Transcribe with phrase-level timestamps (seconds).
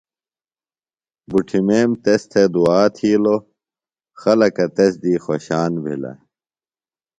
[1.29, 3.41] بُٹھِمیم تس تھےۡ دُعا تھِیلوۡ۔
[4.21, 6.13] خلکہ تس دیۡ خوشان بھِلہ۔